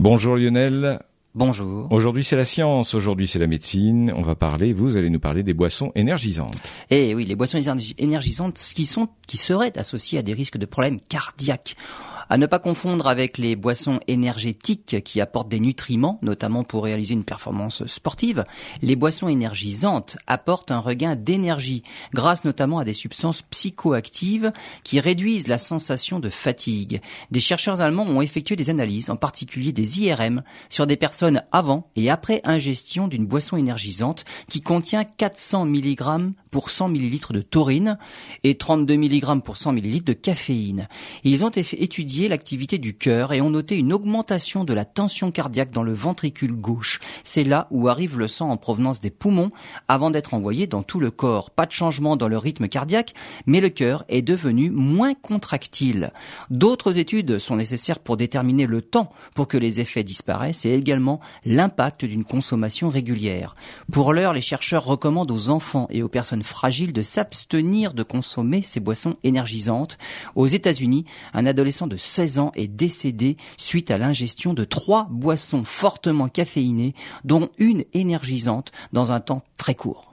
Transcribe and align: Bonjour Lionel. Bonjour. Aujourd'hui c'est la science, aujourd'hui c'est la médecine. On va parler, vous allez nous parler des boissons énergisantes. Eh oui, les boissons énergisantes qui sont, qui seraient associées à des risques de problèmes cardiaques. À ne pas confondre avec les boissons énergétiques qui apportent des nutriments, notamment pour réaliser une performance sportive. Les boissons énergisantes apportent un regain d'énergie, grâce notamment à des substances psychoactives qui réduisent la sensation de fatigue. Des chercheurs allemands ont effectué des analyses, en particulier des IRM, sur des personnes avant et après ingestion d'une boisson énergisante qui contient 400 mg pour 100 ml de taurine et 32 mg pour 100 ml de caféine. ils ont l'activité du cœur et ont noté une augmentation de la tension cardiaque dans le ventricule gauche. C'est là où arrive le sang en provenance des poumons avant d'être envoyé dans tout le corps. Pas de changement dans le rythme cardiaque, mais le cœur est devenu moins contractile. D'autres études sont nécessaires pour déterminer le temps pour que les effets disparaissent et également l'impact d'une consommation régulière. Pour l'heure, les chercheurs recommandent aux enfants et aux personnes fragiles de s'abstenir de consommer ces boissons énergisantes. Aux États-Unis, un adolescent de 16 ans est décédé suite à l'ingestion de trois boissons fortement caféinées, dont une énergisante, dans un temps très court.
Bonjour 0.00 0.34
Lionel. 0.34 0.98
Bonjour. 1.34 1.92
Aujourd'hui 1.92 2.24
c'est 2.24 2.34
la 2.34 2.46
science, 2.46 2.94
aujourd'hui 2.94 3.26
c'est 3.28 3.38
la 3.38 3.46
médecine. 3.46 4.10
On 4.16 4.22
va 4.22 4.34
parler, 4.34 4.72
vous 4.72 4.96
allez 4.96 5.10
nous 5.10 5.20
parler 5.20 5.42
des 5.42 5.52
boissons 5.52 5.92
énergisantes. 5.94 6.72
Eh 6.88 7.14
oui, 7.14 7.26
les 7.26 7.36
boissons 7.36 7.58
énergisantes 7.98 8.56
qui 8.74 8.86
sont, 8.86 9.10
qui 9.26 9.36
seraient 9.36 9.76
associées 9.76 10.18
à 10.18 10.22
des 10.22 10.32
risques 10.32 10.56
de 10.56 10.64
problèmes 10.64 11.00
cardiaques. 11.00 11.76
À 12.32 12.38
ne 12.38 12.46
pas 12.46 12.60
confondre 12.60 13.08
avec 13.08 13.38
les 13.38 13.56
boissons 13.56 13.98
énergétiques 14.06 15.02
qui 15.02 15.20
apportent 15.20 15.48
des 15.48 15.58
nutriments, 15.58 16.20
notamment 16.22 16.62
pour 16.62 16.84
réaliser 16.84 17.12
une 17.12 17.24
performance 17.24 17.84
sportive. 17.86 18.44
Les 18.82 18.94
boissons 18.94 19.26
énergisantes 19.26 20.16
apportent 20.28 20.70
un 20.70 20.78
regain 20.78 21.16
d'énergie, 21.16 21.82
grâce 22.14 22.44
notamment 22.44 22.78
à 22.78 22.84
des 22.84 22.92
substances 22.92 23.42
psychoactives 23.42 24.52
qui 24.84 25.00
réduisent 25.00 25.48
la 25.48 25.58
sensation 25.58 26.20
de 26.20 26.30
fatigue. 26.30 27.00
Des 27.32 27.40
chercheurs 27.40 27.80
allemands 27.80 28.06
ont 28.06 28.22
effectué 28.22 28.54
des 28.54 28.70
analyses, 28.70 29.10
en 29.10 29.16
particulier 29.16 29.72
des 29.72 30.00
IRM, 30.00 30.44
sur 30.68 30.86
des 30.86 30.96
personnes 30.96 31.42
avant 31.50 31.90
et 31.96 32.10
après 32.10 32.42
ingestion 32.44 33.08
d'une 33.08 33.26
boisson 33.26 33.56
énergisante 33.56 34.24
qui 34.48 34.60
contient 34.60 35.02
400 35.02 35.66
mg 35.66 36.32
pour 36.52 36.70
100 36.70 36.90
ml 36.90 37.32
de 37.32 37.42
taurine 37.42 37.98
et 38.44 38.56
32 38.56 38.94
mg 38.96 39.42
pour 39.42 39.56
100 39.56 39.72
ml 39.72 40.04
de 40.04 40.12
caféine. 40.12 40.88
ils 41.24 41.44
ont 41.44 41.50
l'activité 42.28 42.78
du 42.78 42.94
cœur 42.94 43.32
et 43.32 43.40
ont 43.40 43.50
noté 43.50 43.76
une 43.76 43.92
augmentation 43.92 44.64
de 44.64 44.72
la 44.72 44.84
tension 44.84 45.30
cardiaque 45.30 45.70
dans 45.70 45.82
le 45.82 45.92
ventricule 45.92 46.52
gauche. 46.52 47.00
C'est 47.24 47.44
là 47.44 47.66
où 47.70 47.88
arrive 47.88 48.18
le 48.18 48.28
sang 48.28 48.50
en 48.50 48.56
provenance 48.56 49.00
des 49.00 49.10
poumons 49.10 49.50
avant 49.88 50.10
d'être 50.10 50.34
envoyé 50.34 50.66
dans 50.66 50.82
tout 50.82 51.00
le 51.00 51.10
corps. 51.10 51.50
Pas 51.50 51.66
de 51.66 51.72
changement 51.72 52.16
dans 52.16 52.28
le 52.28 52.38
rythme 52.38 52.68
cardiaque, 52.68 53.14
mais 53.46 53.60
le 53.60 53.68
cœur 53.68 54.04
est 54.08 54.22
devenu 54.22 54.70
moins 54.70 55.14
contractile. 55.14 56.12
D'autres 56.50 56.98
études 56.98 57.38
sont 57.38 57.56
nécessaires 57.56 57.98
pour 57.98 58.16
déterminer 58.16 58.66
le 58.66 58.82
temps 58.82 59.12
pour 59.34 59.48
que 59.48 59.56
les 59.56 59.80
effets 59.80 60.04
disparaissent 60.04 60.64
et 60.64 60.74
également 60.74 61.20
l'impact 61.44 62.04
d'une 62.04 62.24
consommation 62.24 62.88
régulière. 62.88 63.54
Pour 63.92 64.12
l'heure, 64.12 64.34
les 64.34 64.40
chercheurs 64.40 64.84
recommandent 64.84 65.30
aux 65.30 65.50
enfants 65.50 65.86
et 65.90 66.02
aux 66.02 66.08
personnes 66.08 66.42
fragiles 66.42 66.92
de 66.92 67.02
s'abstenir 67.02 67.94
de 67.94 68.02
consommer 68.02 68.62
ces 68.62 68.80
boissons 68.80 69.16
énergisantes. 69.24 69.98
Aux 70.34 70.46
États-Unis, 70.46 71.04
un 71.34 71.46
adolescent 71.46 71.86
de 71.86 71.96
16 72.10 72.38
ans 72.40 72.52
est 72.56 72.68
décédé 72.68 73.36
suite 73.56 73.90
à 73.90 73.98
l'ingestion 73.98 74.52
de 74.52 74.64
trois 74.64 75.06
boissons 75.10 75.64
fortement 75.64 76.28
caféinées, 76.28 76.94
dont 77.24 77.48
une 77.58 77.84
énergisante, 77.94 78.72
dans 78.92 79.12
un 79.12 79.20
temps 79.20 79.42
très 79.56 79.76
court. 79.76 80.09